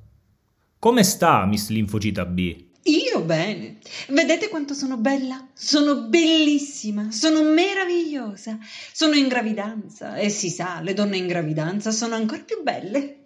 Come 0.79 1.03
sta 1.03 1.47
Miss 1.47 1.71
Linfocita 1.71 2.27
B? 2.27 2.65
Io 2.83 3.23
bene. 3.23 3.79
Vedete 4.09 4.51
quanto 4.51 4.75
sono 4.75 4.99
bella? 4.99 5.49
Sono 5.55 6.09
bellissima, 6.09 7.11
sono 7.11 7.43
meravigliosa. 7.43 8.59
Sono 8.93 9.15
in 9.15 9.29
gravidanza 9.29 10.17
e 10.17 10.29
si 10.29 10.51
sa, 10.51 10.83
le 10.83 10.93
donne 10.93 11.17
in 11.17 11.27
gravidanza 11.27 11.91
sono 11.91 12.17
ancora 12.17 12.43
più 12.43 12.63
belle. 12.63 13.17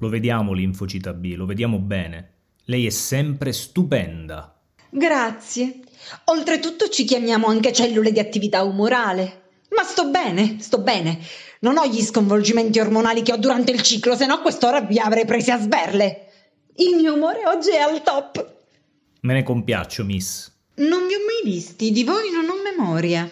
Lo 0.00 0.08
vediamo 0.08 0.52
Linfocita 0.52 1.12
B, 1.12 1.34
lo 1.36 1.46
vediamo 1.46 1.78
bene. 1.78 2.34
Lei 2.68 2.86
è 2.86 2.90
sempre 2.90 3.52
stupenda. 3.52 4.60
Grazie. 4.90 5.80
Oltretutto 6.24 6.88
ci 6.88 7.04
chiamiamo 7.04 7.46
anche 7.46 7.72
cellule 7.72 8.10
di 8.10 8.18
attività 8.18 8.64
umorale. 8.64 9.44
Ma 9.70 9.84
sto 9.84 10.08
bene, 10.08 10.56
sto 10.58 10.78
bene. 10.78 11.18
Non 11.60 11.78
ho 11.78 11.86
gli 11.86 12.02
sconvolgimenti 12.02 12.80
ormonali 12.80 13.22
che 13.22 13.32
ho 13.32 13.36
durante 13.36 13.70
il 13.70 13.82
ciclo, 13.82 14.16
se 14.16 14.26
no 14.26 14.40
quest'ora 14.40 14.80
vi 14.80 14.98
avrei 14.98 15.24
presi 15.24 15.50
a 15.50 15.58
sberle. 15.58 16.30
Il 16.76 16.96
mio 16.96 17.14
umore 17.14 17.46
oggi 17.46 17.70
è 17.70 17.78
al 17.78 18.02
top. 18.02 18.54
Me 19.20 19.32
ne 19.32 19.42
compiaccio, 19.44 20.04
miss. 20.04 20.50
Non 20.76 21.06
vi 21.06 21.14
ho 21.14 21.18
mai 21.18 21.52
visti, 21.52 21.92
di 21.92 22.02
voi 22.02 22.30
non 22.32 22.48
ho 22.48 22.62
memoria. 22.62 23.30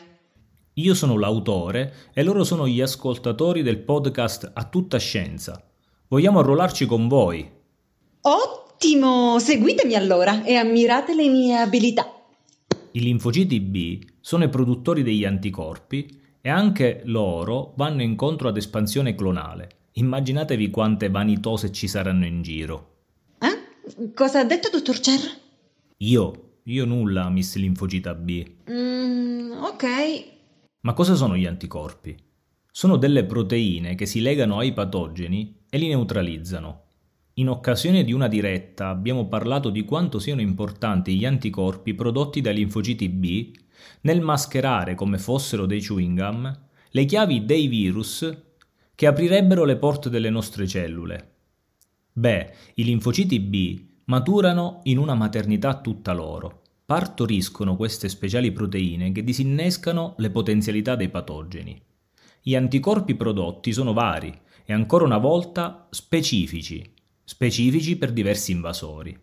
Io 0.75 0.95
sono 0.95 1.19
l'autore 1.19 2.11
e 2.13 2.23
loro 2.23 2.45
sono 2.45 2.69
gli 2.69 2.81
ascoltatori 2.81 3.63
del 3.63 3.79
podcast 3.79 4.51
A 4.55 4.65
tutta 4.65 4.99
scienza. 4.99 5.61
Vogliamo 6.09 6.39
arruolarci 6.39 6.87
con 6.87 7.09
voi. 7.09 7.51
Ottimo! 8.21 8.64
Seguitemi 9.39 9.95
allora 9.95 10.45
e 10.45 10.57
ammirate 10.57 11.15
le 11.15 11.27
mie 11.27 11.57
abilità. 11.57 12.07
I 12.93 13.01
linfociti 13.01 13.59
B 13.59 14.05
sono 14.21 14.45
i 14.45 14.51
produttori 14.51 15.03
degli 15.03 15.25
anticorpi 15.25 16.21
e 16.43 16.51
anche 16.51 17.01
loro 17.05 17.73
vanno 17.77 18.03
incontro 18.03 18.49
ad 18.49 18.59
espansione 18.59 19.15
clonale. 19.15 19.69
Immaginatevi 19.93 20.69
quante 20.69 21.09
vanitose 21.09 21.73
ci 21.73 21.89
saranno 21.89 22.27
in 22.27 22.43
giro. 22.43 22.97
Eh? 23.39 24.13
Cosa 24.13 24.41
ha 24.41 24.45
detto, 24.45 24.69
dottor 24.69 25.01
Cer? 25.01 25.21
Io? 25.99 26.59
Io 26.65 26.85
nulla, 26.85 27.31
Miss 27.31 27.55
Linfocita 27.57 28.13
B. 28.13 28.45
Mm, 28.71 29.53
ok. 29.63 29.85
Ma 30.81 30.93
cosa 30.93 31.15
sono 31.15 31.39
gli 31.39 31.47
anticorpi? 31.47 32.15
Sono 32.71 32.97
delle 32.97 33.25
proteine 33.25 33.95
che 33.95 34.05
si 34.05 34.21
legano 34.21 34.59
ai 34.59 34.75
patogeni 34.75 35.63
e 35.71 35.79
li 35.79 35.89
neutralizzano. 35.89 36.84
In 37.35 37.49
occasione 37.49 38.05
di 38.05 38.13
una 38.13 38.29
diretta 38.29 38.91
abbiamo 38.91 39.27
parlato 39.27 39.71
di 39.71 39.85
quanto 39.85 40.21
siano 40.21 40.41
importanti 40.41 41.17
gli 41.17 41.25
anticorpi 41.25 41.93
prodotti 41.95 42.41
dai 42.41 42.55
linfociti 42.55 43.09
B 43.09 43.51
nel 44.03 44.21
mascherare 44.21 44.95
come 44.95 45.19
fossero 45.19 45.67
dei 45.67 45.81
chewing 45.81 46.17
gum 46.17 46.59
le 46.91 47.05
chiavi 47.05 47.45
dei 47.45 47.67
virus 47.67 48.43
che 48.95 49.07
aprirebbero 49.09 49.65
le 49.65 49.77
porte 49.77 50.11
delle 50.11 50.31
nostre 50.31 50.69
cellule. 50.69 51.33
Beh, 52.13 52.55
i 52.75 52.85
linfociti 52.85 53.41
B 53.41 53.85
maturano 54.05 54.79
in 54.85 54.99
una 54.99 55.15
maternità 55.15 55.81
tutta 55.81 56.13
loro, 56.13 56.63
partoriscono 56.87 57.75
queste 57.75 58.09
speciali 58.09 58.53
proteine 58.53 59.11
che 59.11 59.25
disinnescano 59.25 60.15
le 60.19 60.31
potenzialità 60.31 60.95
dei 60.95 61.09
patogeni. 61.09 61.83
Gli 62.41 62.55
anticorpi 62.55 63.17
prodotti 63.17 63.73
sono 63.73 63.93
vari 63.93 64.33
e 64.65 64.73
ancora 64.73 65.05
una 65.05 65.19
volta 65.19 65.89
specifici, 65.91 66.94
specifici 67.25 67.97
per 67.97 68.13
diversi 68.13 68.53
invasori. 68.53 69.19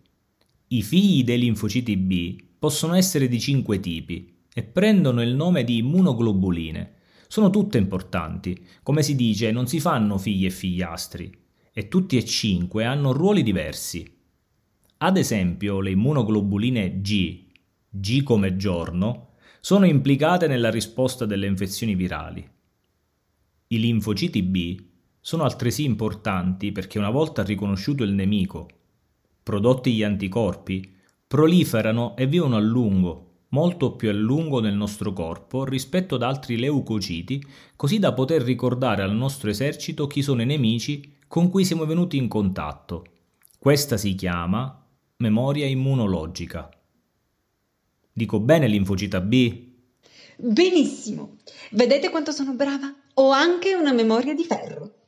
I 0.68 0.82
figli 0.82 1.24
dei 1.24 1.38
linfociti 1.38 1.96
B 1.96 2.42
possono 2.58 2.94
essere 2.94 3.28
di 3.28 3.40
cinque 3.40 3.80
tipi, 3.80 4.32
e 4.54 4.62
prendono 4.62 5.22
il 5.22 5.34
nome 5.34 5.64
di 5.64 5.78
immunoglobuline. 5.78 6.94
Sono 7.26 7.50
tutte 7.50 7.78
importanti. 7.78 8.66
Come 8.82 9.02
si 9.02 9.14
dice, 9.16 9.50
non 9.50 9.66
si 9.66 9.80
fanno 9.80 10.18
figli 10.18 10.44
e 10.44 10.50
figliastri. 10.50 11.32
E 11.72 11.88
tutti 11.88 12.18
e 12.18 12.24
cinque 12.24 12.84
hanno 12.84 13.12
ruoli 13.12 13.42
diversi. 13.42 14.06
Ad 14.98 15.16
esempio, 15.16 15.80
le 15.80 15.90
immunoglobuline 15.90 17.00
G, 17.00 17.44
G 17.88 18.22
come 18.22 18.56
giorno, 18.56 19.30
sono 19.60 19.86
implicate 19.86 20.46
nella 20.46 20.70
risposta 20.70 21.24
delle 21.24 21.46
infezioni 21.46 21.94
virali. 21.94 22.46
I 23.68 23.80
linfociti 23.80 24.42
B 24.42 24.82
sono 25.24 25.44
altresì 25.44 25.84
importanti 25.84 26.72
perché 26.72 26.98
una 26.98 27.10
volta 27.10 27.44
riconosciuto 27.44 28.02
il 28.02 28.10
nemico, 28.10 28.68
prodotti 29.40 29.94
gli 29.94 30.02
anticorpi, 30.02 30.96
proliferano 31.28 32.16
e 32.16 32.26
vivono 32.26 32.56
a 32.56 32.60
lungo, 32.60 33.44
molto 33.50 33.94
più 33.94 34.08
a 34.08 34.12
lungo 34.12 34.60
nel 34.60 34.74
nostro 34.74 35.12
corpo 35.12 35.64
rispetto 35.64 36.16
ad 36.16 36.22
altri 36.24 36.58
leucociti, 36.58 37.40
così 37.76 38.00
da 38.00 38.12
poter 38.12 38.42
ricordare 38.42 39.02
al 39.02 39.14
nostro 39.14 39.48
esercito 39.48 40.08
chi 40.08 40.22
sono 40.22 40.42
i 40.42 40.46
nemici 40.46 41.18
con 41.28 41.48
cui 41.48 41.64
siamo 41.64 41.86
venuti 41.86 42.16
in 42.16 42.26
contatto. 42.26 43.04
Questa 43.58 43.96
si 43.96 44.16
chiama 44.16 44.84
memoria 45.18 45.66
immunologica. 45.66 46.68
Dico 48.12 48.40
bene 48.40 48.66
l'infocita 48.66 49.20
B? 49.20 49.70
Benissimo. 50.36 51.36
Vedete 51.70 52.10
quanto 52.10 52.32
sono 52.32 52.54
brava? 52.54 52.92
Ho 53.14 53.30
anche 53.30 53.74
una 53.74 53.92
memoria 53.92 54.34
di 54.34 54.44
ferro. 54.44 55.01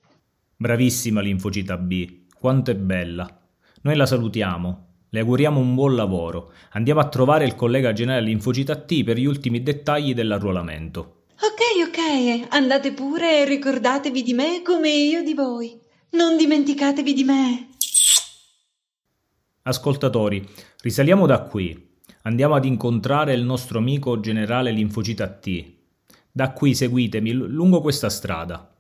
Bravissima 0.57 1.21
l'infocita 1.21 1.77
B, 1.77 2.27
quanto 2.39 2.71
è 2.71 2.75
bella. 2.75 3.29
Noi 3.83 3.97
la 3.97 4.07
salutiamo. 4.07 4.87
Le 5.11 5.21
auguriamo 5.21 5.61
un 5.61 5.75
buon 5.75 5.95
lavoro. 5.95 6.53
Andiamo 6.73 7.01
a 7.01 7.09
trovare 7.09 7.45
il 7.45 7.55
collega 7.55 7.93
generale 7.93 8.31
Infocita 8.31 8.77
T 8.77 9.05
per 9.05 9.17
gli 9.17 9.27
ultimi 9.27 9.63
dettagli 9.63 10.15
dell'arruolamento. 10.15 11.25
Ok, 11.35 11.89
ok, 11.89 12.47
andate 12.55 12.93
pure 12.93 13.43
e 13.43 13.45
ricordatevi 13.45 14.23
di 14.23 14.33
me 14.33 14.63
come 14.63 14.91
io 14.91 15.23
di 15.23 15.35
voi. 15.35 15.79
Non 16.11 16.37
dimenticatevi 16.37 17.13
di 17.13 17.25
me. 17.25 17.69
Ascoltatori, 19.63 20.47
risaliamo 20.83 21.27
da 21.27 21.43
qui. 21.43 21.93
Andiamo 22.23 22.55
ad 22.55 22.65
incontrare 22.65 23.35
il 23.35 23.45
nostro 23.45 23.79
amico 23.79 24.19
generale 24.21 24.71
Linfocita 24.71 25.29
T. 25.29 25.73
Da 26.31 26.53
qui 26.53 26.75
seguitemi 26.75 27.33
lungo 27.33 27.81
questa 27.81 28.09
strada. 28.09 28.74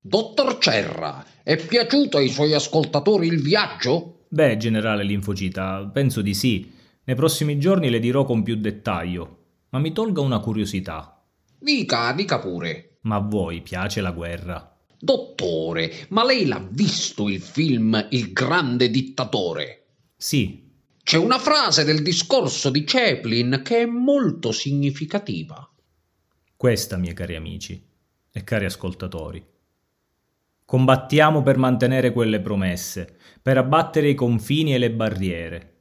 Dottor 0.00 0.58
Cerra, 0.58 1.24
è 1.42 1.56
piaciuto 1.56 2.16
ai 2.16 2.28
suoi 2.28 2.54
ascoltatori 2.54 3.26
il 3.26 3.42
viaggio? 3.42 4.26
Beh, 4.28 4.56
generale 4.56 5.04
Linfocita, 5.04 5.88
penso 5.92 6.22
di 6.22 6.34
sì. 6.34 6.72
Nei 7.04 7.16
prossimi 7.16 7.58
giorni 7.58 7.90
le 7.90 7.98
dirò 7.98 8.24
con 8.24 8.42
più 8.42 8.56
dettaglio. 8.56 9.44
Ma 9.70 9.78
mi 9.78 9.92
tolga 9.92 10.20
una 10.20 10.40
curiosità. 10.40 11.24
Dica, 11.58 12.12
dica 12.12 12.38
pure. 12.38 12.98
Ma 13.02 13.16
a 13.16 13.20
voi 13.20 13.62
piace 13.62 14.00
la 14.00 14.12
guerra? 14.12 14.76
Dottore, 14.98 16.06
ma 16.08 16.24
lei 16.24 16.46
l'ha 16.46 16.66
visto 16.70 17.28
il 17.28 17.40
film 17.40 18.06
Il 18.10 18.32
grande 18.32 18.90
dittatore? 18.90 19.86
Sì. 20.16 20.64
C'è 21.02 21.16
una 21.16 21.38
frase 21.38 21.84
del 21.84 22.02
discorso 22.02 22.70
di 22.70 22.82
Chaplin 22.84 23.60
che 23.64 23.82
è 23.82 23.86
molto 23.86 24.50
significativa. 24.50 25.70
Questa, 26.56 26.96
miei 26.96 27.14
cari 27.14 27.36
amici 27.36 27.80
e 28.32 28.44
cari 28.44 28.64
ascoltatori. 28.64 29.44
Combattiamo 30.66 31.44
per 31.44 31.58
mantenere 31.58 32.10
quelle 32.10 32.40
promesse, 32.40 33.14
per 33.40 33.56
abbattere 33.56 34.08
i 34.08 34.16
confini 34.16 34.74
e 34.74 34.78
le 34.78 34.90
barriere. 34.90 35.74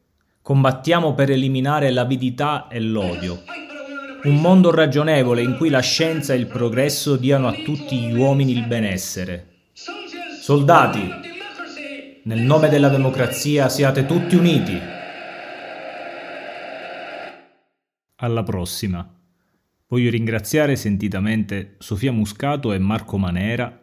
Combattiamo 0.44 1.16
per 1.16 1.32
eliminare 1.32 1.90
l'avidità 1.90 2.68
e 2.68 2.80
l'odio. 2.80 3.42
Un 4.26 4.40
mondo 4.40 4.70
ragionevole 4.70 5.42
in 5.42 5.58
cui 5.58 5.70
la 5.70 5.80
scienza 5.80 6.34
e 6.34 6.38
il 6.38 6.46
progresso 6.46 7.16
diano 7.16 7.48
a 7.48 7.54
tutti 7.64 7.98
gli 7.98 8.16
uomini 8.16 8.52
il 8.52 8.68
benessere. 8.68 9.54
Soldati, 10.40 11.10
nel 12.26 12.42
nome 12.42 12.70
della 12.70 12.90
democrazia 12.90 13.70
siate 13.70 14.06
tutti 14.06 14.36
uniti. 14.36 14.80
Alla 18.18 18.44
prossima. 18.44 19.12
Voglio 19.88 20.12
ringraziare 20.12 20.76
sentitamente 20.76 21.74
Sofia 21.80 22.12
Muscato 22.12 22.72
e 22.72 22.78
Marco 22.78 23.18
Manera 23.18 23.80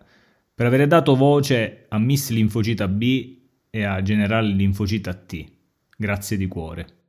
per 0.54 0.66
aver 0.66 0.86
dato 0.86 1.16
voce 1.16 1.86
a 1.88 1.98
Miss 1.98 2.30
Linfocita 2.30 2.88
B 2.88 3.38
e 3.70 3.84
a 3.84 4.02
Generale 4.02 4.48
Linfocita 4.48 5.14
T. 5.14 5.44
Grazie 5.96 6.36
di 6.36 6.46
cuore. 6.46 7.01